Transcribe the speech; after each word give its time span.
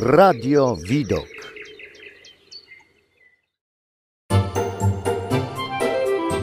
Radio 0.00 0.76
Widok. 0.76 1.28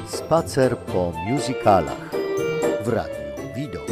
Spacer 0.08 0.78
po 0.78 1.13
musicalach 1.28 2.12
w 2.83 2.88
Radiu 2.88 3.13
Widok. 3.55 3.88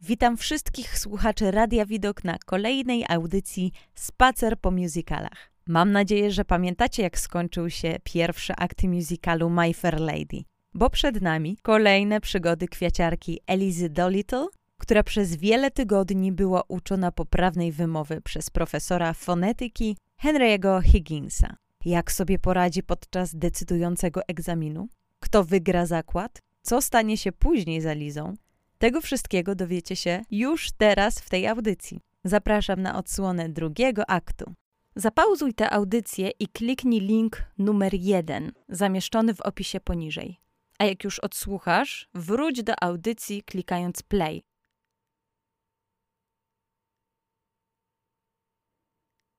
Witam 0.00 0.36
wszystkich 0.36 0.98
słuchaczy 0.98 1.50
Radia 1.50 1.86
Widok 1.86 2.24
na 2.24 2.38
kolejnej 2.46 3.04
audycji 3.08 3.72
Spacer 3.94 4.58
po 4.60 4.70
musicalach. 4.70 5.50
Mam 5.66 5.92
nadzieję, 5.92 6.30
że 6.30 6.44
pamiętacie, 6.44 7.02
jak 7.02 7.18
skończył 7.18 7.70
się 7.70 7.96
pierwszy 8.04 8.52
akt 8.56 8.82
musicalu 8.82 9.50
My 9.50 9.74
Fair 9.74 10.00
Lady, 10.00 10.42
bo 10.74 10.90
przed 10.90 11.22
nami 11.22 11.58
kolejne 11.62 12.20
przygody 12.20 12.68
kwiaciarki 12.68 13.40
Elizy 13.46 13.90
Dolittle, 13.90 14.46
która 14.84 15.02
przez 15.02 15.36
wiele 15.36 15.70
tygodni 15.70 16.32
była 16.32 16.62
uczona 16.68 17.12
poprawnej 17.12 17.72
wymowy 17.72 18.20
przez 18.20 18.50
profesora 18.50 19.12
fonetyki 19.12 19.96
Henry'ego 20.22 20.82
Higginsa. 20.82 21.56
Jak 21.84 22.12
sobie 22.12 22.38
poradzi 22.38 22.82
podczas 22.82 23.36
decydującego 23.36 24.20
egzaminu? 24.28 24.88
Kto 25.20 25.44
wygra 25.44 25.86
zakład? 25.86 26.38
Co 26.62 26.82
stanie 26.82 27.16
się 27.16 27.32
później 27.32 27.80
z 27.80 27.86
Elizą? 27.86 28.34
Tego 28.78 29.00
wszystkiego 29.00 29.54
dowiecie 29.54 29.96
się 29.96 30.22
już 30.30 30.72
teraz 30.72 31.20
w 31.20 31.30
tej 31.30 31.46
audycji. 31.46 32.00
Zapraszam 32.24 32.82
na 32.82 32.98
odsłonę 32.98 33.48
drugiego 33.48 34.10
aktu. 34.10 34.54
Zapauzuj 34.96 35.54
tę 35.54 35.70
audycję 35.70 36.30
i 36.38 36.48
kliknij 36.48 37.00
link 37.00 37.44
numer 37.58 37.94
jeden, 37.94 38.52
zamieszczony 38.68 39.34
w 39.34 39.40
opisie 39.40 39.80
poniżej. 39.80 40.40
A 40.78 40.84
jak 40.84 41.04
już 41.04 41.18
odsłuchasz, 41.18 42.08
wróć 42.14 42.62
do 42.62 42.82
audycji 42.82 43.42
klikając 43.42 44.02
play. 44.02 44.42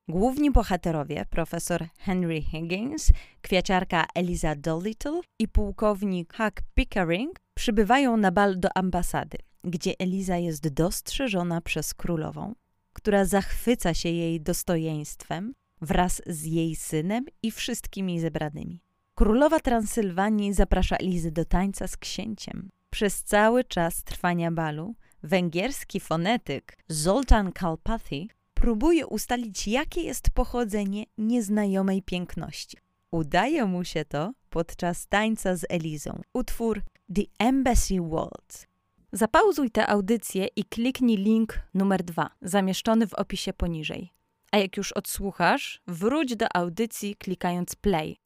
Główni 0.07 0.51
bohaterowie, 0.51 1.25
profesor 1.29 1.85
Henry 1.99 2.41
Higgins, 2.41 3.11
kwiaciarka 3.41 4.05
Eliza 4.15 4.55
Dolittle 4.55 5.21
i 5.39 5.47
pułkownik 5.47 6.33
Huck 6.37 6.61
Pickering, 6.73 7.39
przybywają 7.53 8.17
na 8.17 8.31
bal 8.31 8.59
do 8.59 8.69
ambasady, 8.77 9.37
gdzie 9.63 9.93
Eliza 9.99 10.37
jest 10.37 10.67
dostrzeżona 10.67 11.61
przez 11.61 11.93
królową, 11.93 12.55
która 12.93 13.25
zachwyca 13.25 13.93
się 13.93 14.09
jej 14.09 14.41
dostojeństwem 14.41 15.53
wraz 15.81 16.21
z 16.27 16.43
jej 16.43 16.75
synem 16.75 17.25
i 17.43 17.51
wszystkimi 17.51 18.19
zebranymi. 18.19 18.81
Królowa 19.15 19.59
Transylwanii 19.59 20.53
zaprasza 20.53 20.95
Elizy 20.95 21.31
do 21.31 21.45
tańca 21.45 21.87
z 21.87 21.97
księciem. 21.97 22.69
Przez 22.89 23.23
cały 23.23 23.63
czas 23.63 24.03
trwania 24.03 24.51
balu 24.51 24.95
węgierski 25.23 25.99
fonetyk 25.99 26.77
Zoltan 26.87 27.51
Kalpathy 27.51 28.27
próbuje 28.65 29.07
ustalić, 29.07 29.67
jakie 29.67 30.01
jest 30.01 30.29
pochodzenie 30.29 31.05
nieznajomej 31.17 32.01
piękności. 32.01 32.77
Udaje 33.11 33.65
mu 33.65 33.83
się 33.83 34.05
to 34.05 34.33
podczas 34.49 35.07
tańca 35.07 35.55
z 35.55 35.65
Elizą. 35.69 36.21
Utwór 36.33 36.81
The 37.15 37.21
Embassy 37.39 38.01
Waltz. 38.01 38.67
Zapauzuj 39.11 39.71
tę 39.71 39.87
audycję 39.87 40.47
i 40.55 40.63
kliknij 40.63 41.17
link 41.17 41.59
numer 41.73 42.03
dwa, 42.03 42.29
zamieszczony 42.41 43.07
w 43.07 43.13
opisie 43.13 43.53
poniżej. 43.53 44.13
A 44.51 44.57
jak 44.57 44.77
już 44.77 44.91
odsłuchasz, 44.91 45.81
wróć 45.87 46.35
do 46.35 46.55
audycji 46.55 47.15
klikając 47.15 47.75
play. 47.75 48.17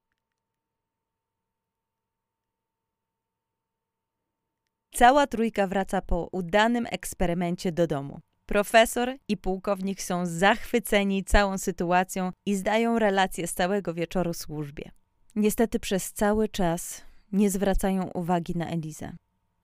Cała 4.94 5.28
trójka 5.28 5.68
wraca 5.68 6.02
po 6.02 6.30
udanym 6.32 6.86
eksperymencie 6.92 7.72
do 7.72 7.88
domu. 7.88 8.20
Profesor 8.50 9.16
i 9.28 9.38
pułkownik 9.38 10.02
są 10.02 10.26
zachwyceni 10.26 11.24
całą 11.24 11.58
sytuacją 11.58 12.32
i 12.46 12.56
zdają 12.56 13.00
relacje 13.00 13.48
z 13.48 13.54
całego 13.54 13.94
wieczoru 13.94 14.34
służbie. 14.34 14.92
Niestety 15.36 15.80
przez 15.80 16.14
cały 16.14 16.48
czas 16.48 17.02
nie 17.32 17.50
zwracają 17.50 18.10
uwagi 18.14 18.58
na 18.58 18.70
Elizę. 18.70 19.16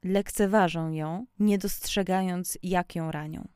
Lekceważą 0.04 0.92
ją, 0.92 1.26
nie 1.40 1.58
dostrzegając, 1.58 2.58
jak 2.64 2.96
ją 2.96 3.12
ranią. 3.12 3.48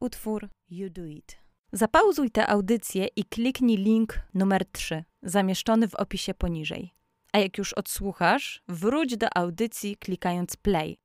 Utwór 0.00 0.48
You 0.70 0.90
Do 0.90 1.04
It. 1.04 1.36
Zapauzuj 1.72 2.30
tę 2.30 2.46
audycję 2.46 3.06
i 3.16 3.24
kliknij 3.24 3.76
link 3.76 4.20
numer 4.34 4.64
3, 4.72 5.04
zamieszczony 5.22 5.88
w 5.88 5.94
opisie 5.94 6.34
poniżej. 6.34 6.94
A 7.32 7.38
jak 7.38 7.58
już 7.58 7.72
odsłuchasz, 7.72 8.62
wróć 8.68 9.16
do 9.16 9.36
audycji 9.36 9.96
klikając 9.96 10.56
play. 10.56 10.96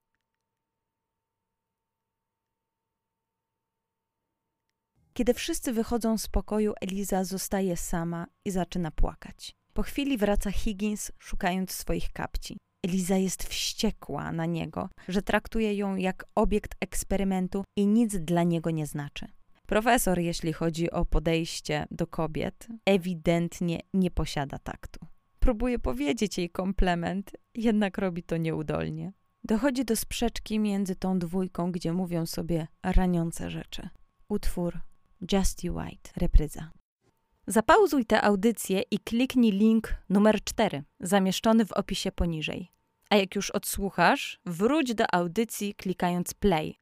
Kiedy 5.13 5.33
wszyscy 5.33 5.73
wychodzą 5.73 6.17
z 6.17 6.27
pokoju, 6.27 6.73
Eliza 6.81 7.23
zostaje 7.23 7.77
sama 7.77 8.27
i 8.45 8.51
zaczyna 8.51 8.91
płakać. 8.91 9.51
Po 9.73 9.83
chwili 9.83 10.17
wraca 10.17 10.51
Higgins, 10.51 11.11
szukając 11.19 11.71
swoich 11.71 12.11
kapci. 12.11 12.57
Eliza 12.85 13.17
jest 13.17 13.43
wściekła 13.43 14.31
na 14.31 14.45
niego, 14.45 14.89
że 15.07 15.21
traktuje 15.21 15.75
ją 15.75 15.95
jak 15.95 16.25
obiekt 16.35 16.75
eksperymentu 16.81 17.63
i 17.77 17.87
nic 17.87 18.17
dla 18.17 18.43
niego 18.43 18.71
nie 18.71 18.87
znaczy. 18.87 19.27
Profesor, 19.67 20.19
jeśli 20.19 20.53
chodzi 20.53 20.91
o 20.91 21.05
podejście 21.05 21.85
do 21.91 22.07
kobiet, 22.07 22.67
ewidentnie 22.85 23.79
nie 23.93 24.11
posiada 24.11 24.59
taktu. 24.59 25.05
Próbuje 25.39 25.79
powiedzieć 25.79 26.37
jej 26.37 26.49
komplement, 26.49 27.31
jednak 27.55 27.97
robi 27.97 28.23
to 28.23 28.37
nieudolnie. 28.37 29.13
Dochodzi 29.43 29.85
do 29.85 29.95
sprzeczki 29.95 30.59
między 30.59 30.95
tą 30.95 31.19
dwójką, 31.19 31.71
gdzie 31.71 31.93
mówią 31.93 32.25
sobie 32.25 32.67
raniące 32.83 33.49
rzeczy. 33.49 33.89
Utwór 34.29 34.79
Just 35.31 35.63
You 35.63 35.75
White, 35.75 36.11
repryza. 36.17 36.71
Zapauzuj 37.47 38.05
tę 38.05 38.21
audycję 38.21 38.81
i 38.91 38.99
kliknij 38.99 39.51
link 39.51 39.95
numer 40.09 40.43
4, 40.43 40.83
zamieszczony 40.99 41.65
w 41.65 41.71
opisie 41.71 42.11
poniżej. 42.11 42.71
A 43.09 43.15
jak 43.15 43.35
już 43.35 43.51
odsłuchasz, 43.51 44.39
wróć 44.45 44.95
do 44.95 45.13
audycji 45.13 45.75
klikając 45.75 46.33
play. 46.33 46.79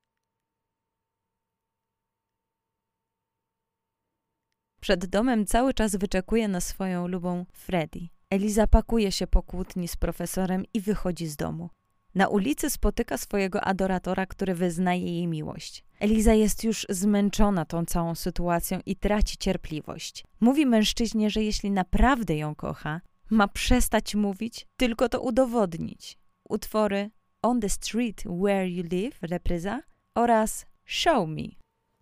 Przed 4.81 5.05
domem 5.05 5.45
cały 5.45 5.73
czas 5.73 5.95
wyczekuje 5.95 6.47
na 6.47 6.61
swoją 6.61 7.07
lubą 7.07 7.45
Freddy. 7.53 8.07
Eliza 8.29 8.67
pakuje 8.67 9.11
się 9.11 9.27
po 9.27 9.43
kłótni 9.43 9.87
z 9.87 9.95
profesorem 9.95 10.65
i 10.73 10.81
wychodzi 10.81 11.27
z 11.27 11.35
domu. 11.35 11.69
Na 12.15 12.27
ulicy 12.27 12.69
spotyka 12.69 13.17
swojego 13.17 13.61
adoratora, 13.61 14.25
który 14.25 14.55
wyznaje 14.55 15.05
jej 15.05 15.27
miłość. 15.27 15.83
Eliza 15.99 16.33
jest 16.33 16.63
już 16.63 16.85
zmęczona 16.89 17.65
tą 17.65 17.85
całą 17.85 18.15
sytuacją 18.15 18.79
i 18.85 18.95
traci 18.95 19.37
cierpliwość. 19.37 20.23
Mówi 20.39 20.65
mężczyźnie, 20.65 21.29
że 21.29 21.43
jeśli 21.43 21.71
naprawdę 21.71 22.37
ją 22.37 22.55
kocha, 22.55 23.01
ma 23.29 23.47
przestać 23.47 24.15
mówić, 24.15 24.67
tylko 24.77 25.09
to 25.09 25.21
udowodnić. 25.21 26.17
Utwory 26.49 27.09
On 27.41 27.59
the 27.59 27.69
Street 27.69 28.23
Where 28.23 28.69
You 28.69 28.83
Live, 28.91 29.19
repryza, 29.21 29.81
oraz 30.15 30.65
Show 30.85 31.29
Me. 31.29 31.47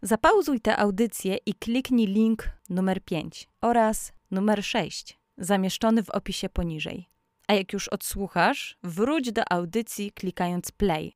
Zapauzuj 0.02 0.62
tę 0.62 0.78
audycję 0.78 1.38
i 1.46 1.54
kliknij 1.54 2.08
link 2.08 2.50
numer 2.70 3.04
5 3.04 3.50
oraz 3.62 4.14
numer 4.32 4.64
6, 4.64 5.20
zamieszczony 5.38 6.04
w 6.04 6.10
opisie 6.10 6.50
poniżej. 6.50 7.10
A 7.50 7.54
jak 7.54 7.74
już 7.74 7.88
odsłuchasz, 7.88 8.78
wróć 8.84 9.32
do 9.32 9.52
audycji 9.52 10.12
klikając 10.12 10.72
play. 10.72 11.14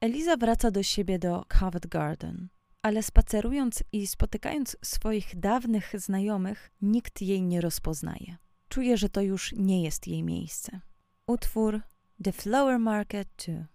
Eliza 0.00 0.36
wraca 0.36 0.70
do 0.70 0.82
siebie 0.82 1.18
do 1.18 1.44
Covent 1.48 1.86
Garden, 1.86 2.48
ale 2.82 3.02
spacerując 3.02 3.84
i 3.92 4.06
spotykając 4.06 4.76
swoich 4.84 5.40
dawnych 5.40 5.92
znajomych, 5.94 6.70
nikt 6.80 7.22
jej 7.22 7.42
nie 7.42 7.60
rozpoznaje. 7.60 8.36
Czuje, 8.68 8.96
że 8.96 9.08
to 9.08 9.20
już 9.20 9.52
nie 9.52 9.82
jest 9.82 10.06
jej 10.06 10.22
miejsce. 10.22 10.80
Utwór 11.26 11.80
The 12.24 12.32
Flower 12.32 12.78
Market 12.78 13.28
2. 13.46 13.66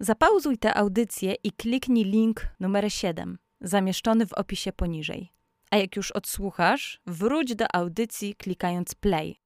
Zapauzuj 0.00 0.58
tę 0.58 0.74
audycję 0.74 1.34
i 1.34 1.52
kliknij 1.52 2.04
link 2.04 2.46
numer 2.60 2.92
7, 2.92 3.38
zamieszczony 3.60 4.26
w 4.26 4.32
opisie 4.32 4.72
poniżej. 4.72 5.33
A 5.74 5.76
jak 5.76 5.96
już 5.96 6.10
odsłuchasz, 6.10 7.00
wróć 7.06 7.54
do 7.54 7.74
audycji 7.74 8.34
klikając 8.34 8.94
play. 8.94 9.40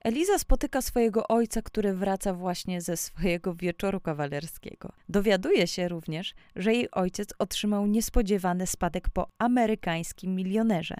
Eliza 0.00 0.38
spotyka 0.38 0.82
swojego 0.82 1.28
ojca, 1.28 1.62
który 1.62 1.94
wraca 1.94 2.34
właśnie 2.34 2.80
ze 2.80 2.96
swojego 2.96 3.54
wieczoru 3.54 4.00
kawalerskiego. 4.00 4.92
Dowiaduje 5.08 5.66
się 5.66 5.88
również, 5.88 6.34
że 6.56 6.74
jej 6.74 6.90
ojciec 6.90 7.28
otrzymał 7.38 7.86
niespodziewany 7.86 8.66
spadek 8.66 9.08
po 9.08 9.28
amerykańskim 9.38 10.34
milionerze. 10.34 10.96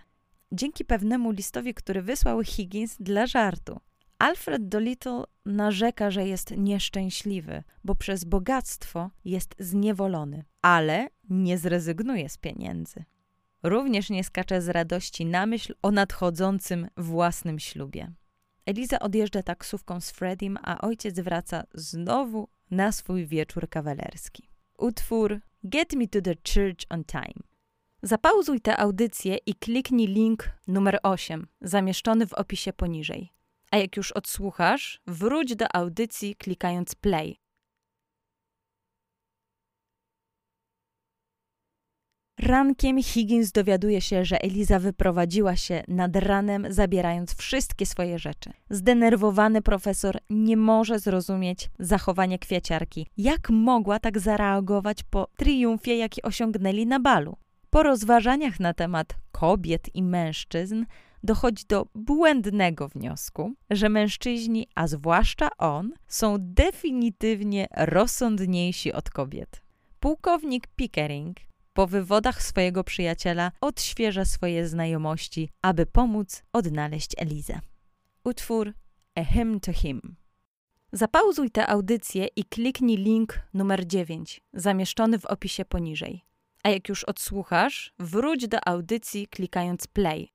Dzięki 0.52 0.84
pewnemu 0.84 1.30
listowi, 1.30 1.74
który 1.74 2.02
wysłał 2.02 2.42
Higgins 2.42 2.96
dla 3.00 3.26
żartu. 3.26 3.80
Alfred 4.24 4.68
Dolittle 4.68 5.24
narzeka, 5.46 6.10
że 6.10 6.26
jest 6.26 6.50
nieszczęśliwy, 6.50 7.62
bo 7.84 7.94
przez 7.94 8.24
bogactwo 8.24 9.10
jest 9.24 9.54
zniewolony, 9.58 10.44
ale 10.62 11.08
nie 11.30 11.58
zrezygnuje 11.58 12.28
z 12.28 12.38
pieniędzy. 12.38 13.04
Również 13.62 14.10
nie 14.10 14.24
skacze 14.24 14.62
z 14.62 14.68
radości 14.68 15.26
na 15.26 15.46
myśl 15.46 15.74
o 15.82 15.90
nadchodzącym 15.90 16.88
własnym 16.96 17.58
ślubie. 17.58 18.12
Eliza 18.66 18.98
odjeżdża 18.98 19.42
taksówką 19.42 20.00
z 20.00 20.10
Freddiem, 20.10 20.58
a 20.62 20.80
ojciec 20.80 21.20
wraca 21.20 21.64
znowu 21.74 22.48
na 22.70 22.92
swój 22.92 23.26
wieczór 23.26 23.68
kawalerski. 23.68 24.48
Utwór 24.78 25.40
Get 25.64 25.92
Me 25.92 26.08
to 26.08 26.20
the 26.22 26.34
Church 26.34 26.86
on 26.90 27.04
Time. 27.04 27.44
Zapauzuj 28.02 28.60
tę 28.60 28.76
audycję 28.76 29.36
i 29.46 29.54
kliknij 29.54 30.06
link 30.06 30.50
numer 30.66 30.98
8, 31.02 31.46
zamieszczony 31.60 32.26
w 32.26 32.32
opisie 32.32 32.72
poniżej. 32.72 33.34
A 33.74 33.76
jak 33.76 33.96
już 33.96 34.12
odsłuchasz, 34.12 35.00
wróć 35.06 35.56
do 35.56 35.76
audycji 35.76 36.36
klikając 36.36 36.94
play. 36.94 37.36
Rankiem 42.40 43.02
Higgins 43.02 43.52
dowiaduje 43.52 44.00
się, 44.00 44.24
że 44.24 44.42
Eliza 44.42 44.78
wyprowadziła 44.78 45.56
się 45.56 45.82
nad 45.88 46.16
ranem, 46.16 46.66
zabierając 46.70 47.34
wszystkie 47.34 47.86
swoje 47.86 48.18
rzeczy. 48.18 48.52
Zdenerwowany 48.70 49.62
profesor 49.62 50.18
nie 50.30 50.56
może 50.56 50.98
zrozumieć 50.98 51.70
zachowania 51.78 52.38
kwiaciarki. 52.38 53.06
Jak 53.16 53.50
mogła 53.50 53.98
tak 53.98 54.18
zareagować 54.18 55.02
po 55.02 55.28
triumfie, 55.36 55.96
jaki 55.96 56.22
osiągnęli 56.22 56.86
na 56.86 57.00
balu? 57.00 57.36
Po 57.70 57.82
rozważaniach 57.82 58.60
na 58.60 58.74
temat 58.74 59.14
kobiet 59.32 59.94
i 59.94 60.02
mężczyzn 60.02 60.84
dochodzi 61.24 61.64
do 61.68 61.86
błędnego 61.94 62.88
wniosku, 62.88 63.54
że 63.70 63.88
mężczyźni, 63.88 64.68
a 64.74 64.86
zwłaszcza 64.86 65.48
on, 65.58 65.92
są 66.08 66.36
definitywnie 66.38 67.66
rozsądniejsi 67.76 68.92
od 68.92 69.10
kobiet. 69.10 69.62
Pułkownik 70.00 70.66
Pickering 70.66 71.36
po 71.72 71.86
wywodach 71.86 72.42
swojego 72.42 72.84
przyjaciela 72.84 73.52
odświeża 73.60 74.24
swoje 74.24 74.68
znajomości, 74.68 75.48
aby 75.62 75.86
pomóc 75.86 76.42
odnaleźć 76.52 77.10
Elizę. 77.16 77.60
Utwór 78.24 78.72
A 79.14 79.24
Hymn 79.24 79.60
to 79.60 79.72
Him. 79.72 80.16
Zapauzuj 80.92 81.50
tę 81.50 81.66
audycję 81.66 82.26
i 82.36 82.44
kliknij 82.44 82.96
link 82.96 83.40
numer 83.54 83.86
9, 83.86 84.40
zamieszczony 84.52 85.18
w 85.18 85.26
opisie 85.26 85.64
poniżej. 85.64 86.24
A 86.62 86.68
jak 86.68 86.88
już 86.88 87.04
odsłuchasz, 87.04 87.94
wróć 87.98 88.48
do 88.48 88.68
audycji 88.68 89.26
klikając 89.26 89.86
play. 89.86 90.33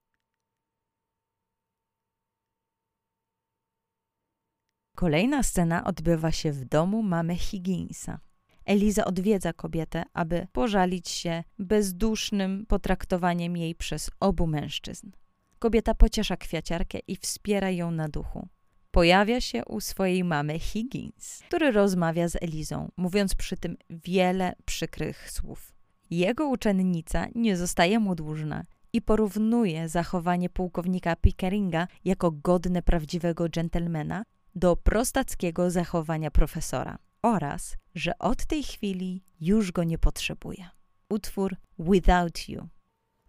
Kolejna 4.99 5.43
scena 5.43 5.83
odbywa 5.83 6.31
się 6.31 6.51
w 6.51 6.65
domu 6.65 7.03
mamy 7.03 7.35
Higginsa. 7.35 8.19
Eliza 8.65 9.05
odwiedza 9.05 9.53
kobietę, 9.53 10.03
aby 10.13 10.47
pożalić 10.51 11.09
się 11.09 11.43
bezdusznym 11.59 12.65
potraktowaniem 12.65 13.57
jej 13.57 13.75
przez 13.75 14.11
obu 14.19 14.47
mężczyzn. 14.47 15.11
Kobieta 15.59 15.95
pociesza 15.95 16.37
kwiaciarkę 16.37 16.99
i 17.07 17.15
wspiera 17.15 17.69
ją 17.69 17.91
na 17.91 18.09
duchu. 18.09 18.47
Pojawia 18.91 19.41
się 19.41 19.65
u 19.65 19.81
swojej 19.81 20.23
mamy 20.23 20.59
Higgins, 20.59 21.39
który 21.47 21.71
rozmawia 21.71 22.27
z 22.27 22.35
Elizą, 22.35 22.91
mówiąc 22.97 23.35
przy 23.35 23.57
tym 23.57 23.77
wiele 23.89 24.53
przykrych 24.65 25.31
słów. 25.31 25.73
Jego 26.09 26.47
uczennica 26.47 27.27
nie 27.35 27.57
zostaje 27.57 27.99
mu 27.99 28.15
dłużna 28.15 28.65
i 28.93 29.01
porównuje 29.01 29.89
zachowanie 29.89 30.49
pułkownika 30.49 31.15
Pickeringa 31.15 31.87
jako 32.05 32.31
godne 32.31 32.81
prawdziwego 32.81 33.49
dżentelmena 33.49 34.23
do 34.59 34.75
prostackiego 34.75 35.71
zachowania 35.71 36.31
profesora 36.31 36.97
oraz, 37.21 37.77
że 37.95 38.19
od 38.19 38.45
tej 38.45 38.63
chwili 38.63 39.23
już 39.41 39.71
go 39.71 39.83
nie 39.83 39.97
potrzebuje. 39.97 40.69
Utwór 41.09 41.55
Without 41.79 42.49
You. 42.49 42.67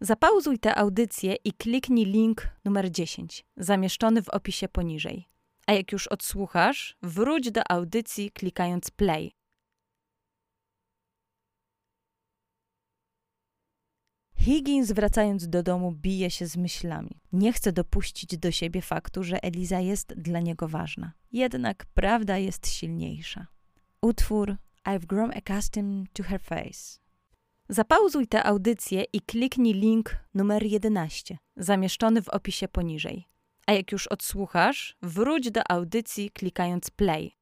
Zapauzuj 0.01 0.59
tę 0.59 0.79
audycję 0.79 1.35
i 1.45 1.53
kliknij 1.53 2.05
link 2.05 2.49
numer 2.65 2.91
10, 2.91 3.45
zamieszczony 3.57 4.23
w 4.23 4.29
opisie 4.29 4.69
poniżej. 4.69 5.29
A 5.67 5.73
jak 5.73 5.93
już 5.93 6.07
odsłuchasz, 6.07 6.97
wróć 7.03 7.51
do 7.51 7.71
audycji 7.71 8.31
klikając 8.31 8.91
play. 8.91 9.33
Higgins 14.51 14.93
wracając 14.93 15.49
do 15.49 15.63
domu 15.63 15.93
bije 15.93 16.31
się 16.31 16.47
z 16.47 16.57
myślami. 16.57 17.21
Nie 17.33 17.53
chce 17.53 17.73
dopuścić 17.73 18.39
do 18.39 18.51
siebie 18.51 18.83
faktu, 18.83 19.23
że 19.23 19.43
Eliza 19.45 19.81
jest 19.81 20.15
dla 20.15 20.41
niego 20.41 20.69
ważna. 20.69 21.13
Jednak 21.33 21.87
prawda 21.95 22.39
jest 22.39 22.69
silniejsza. 22.69 23.47
Utwór 24.03 24.57
I've 24.87 25.07
grown 25.07 25.31
accustomed 25.37 26.13
to 26.13 26.23
her 26.23 26.41
face. 26.41 26.99
Zapauzuj 27.69 28.27
tę 28.27 28.45
audycję 28.45 29.05
i 29.13 29.21
kliknij 29.21 29.75
link 29.75 30.17
numer 30.35 30.67
11, 30.67 31.39
zamieszczony 31.57 32.23
w 32.23 32.29
opisie 32.29 32.69
poniżej. 32.69 33.29
A 33.67 33.73
jak 33.73 33.93
już 33.93 34.07
odsłuchasz, 34.07 34.97
wróć 35.03 35.51
do 35.51 35.71
audycji 35.71 36.31
klikając 36.31 36.91
play. 36.91 37.37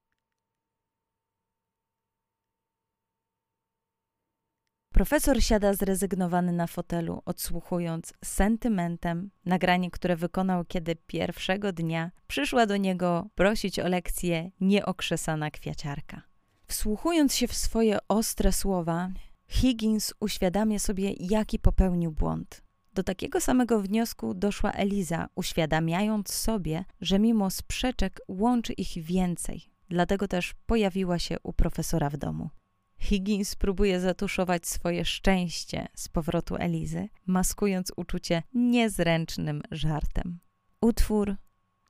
Profesor 4.99 5.43
siada 5.43 5.75
zrezygnowany 5.75 6.53
na 6.53 6.67
fotelu, 6.67 7.23
odsłuchując 7.25 8.13
sentymentem 8.25 9.31
nagranie, 9.45 9.91
które 9.91 10.17
wykonał, 10.17 10.65
kiedy 10.65 10.97
pierwszego 10.97 11.73
dnia 11.73 12.11
przyszła 12.27 12.67
do 12.67 12.77
niego 12.77 13.29
prosić 13.35 13.79
o 13.79 13.89
lekcję 13.89 14.51
nieokrzesana 14.61 15.51
kwiaciarka. 15.51 16.23
Wsłuchując 16.67 17.35
się 17.35 17.49
w 17.49 17.55
swoje 17.55 17.99
ostre 18.09 18.53
słowa, 18.53 19.11
Higgins 19.49 20.15
uświadamia 20.21 20.79
sobie, 20.79 21.13
jaki 21.21 21.59
popełnił 21.59 22.13
błąd. 22.13 22.63
Do 22.95 23.03
takiego 23.03 23.41
samego 23.41 23.81
wniosku 23.81 24.35
doszła 24.35 24.73
Eliza, 24.73 25.29
uświadamiając 25.35 26.33
sobie, 26.33 26.85
że 27.01 27.19
mimo 27.19 27.51
sprzeczek 27.51 28.21
łączy 28.29 28.73
ich 28.73 29.05
więcej. 29.05 29.71
Dlatego 29.89 30.29
też 30.29 30.55
pojawiła 30.67 31.19
się 31.19 31.37
u 31.43 31.53
profesora 31.53 32.11
w 32.11 32.17
domu. 32.17 32.51
Higgins 32.99 33.57
próbuje 33.57 34.01
zatuszować 34.01 34.67
swoje 34.67 35.05
szczęście 35.05 35.89
z 35.95 36.09
powrotu 36.09 36.57
Elizy, 36.57 37.09
maskując 37.27 37.93
uczucie 37.97 38.43
niezręcznym 38.55 39.63
żartem. 39.71 40.39
Utwór 40.81 41.37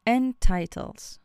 Entitles 0.05 1.21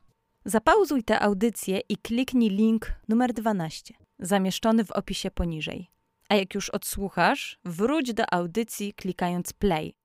Zapauzuj 0.45 1.03
tę 1.03 1.19
audycję 1.19 1.80
i 1.89 1.97
kliknij 1.97 2.50
link 2.50 2.94
numer 3.07 3.33
12, 3.33 3.94
zamieszczony 4.19 4.85
w 4.85 4.91
opisie 4.91 5.31
poniżej. 5.31 5.91
A 6.30 6.35
jak 6.35 6.56
już 6.56 6.69
odsłuchasz, 6.69 7.59
wróć 7.65 8.13
do 8.13 8.33
audycji 8.33 8.94
klikając 8.94 9.53
play. 9.53 9.95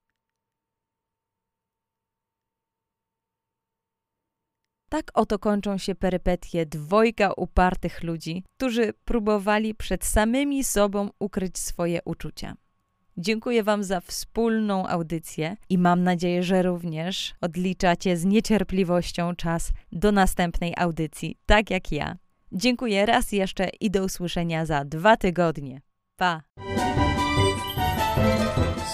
Tak 4.88 5.10
oto 5.14 5.38
kończą 5.38 5.78
się 5.78 5.94
perypetie 5.94 6.66
dwojga 6.66 7.32
upartych 7.36 8.02
ludzi, 8.02 8.44
którzy 8.56 8.92
próbowali 9.04 9.74
przed 9.74 10.04
samymi 10.04 10.64
sobą 10.64 11.10
ukryć 11.18 11.58
swoje 11.58 12.00
uczucia. 12.04 12.54
Dziękuję 13.16 13.62
Wam 13.62 13.84
za 13.84 14.00
wspólną 14.00 14.86
audycję 14.86 15.56
i 15.68 15.78
mam 15.78 16.02
nadzieję, 16.02 16.42
że 16.42 16.62
również 16.62 17.34
odliczacie 17.40 18.16
z 18.16 18.24
niecierpliwością 18.24 19.34
czas 19.36 19.70
do 19.92 20.12
następnej 20.12 20.74
audycji, 20.76 21.36
tak 21.46 21.70
jak 21.70 21.92
ja. 21.92 22.16
Dziękuję 22.52 23.06
raz 23.06 23.32
jeszcze 23.32 23.68
i 23.80 23.90
do 23.90 24.04
usłyszenia 24.04 24.66
za 24.66 24.84
dwa 24.84 25.16
tygodnie. 25.16 25.80
Pa! 26.16 26.42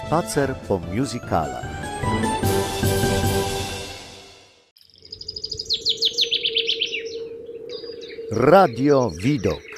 Spacer 0.06 0.56
po 0.68 0.78
musicalach. 0.78 1.73
Radio 8.36 9.10
Widok. 9.22 9.73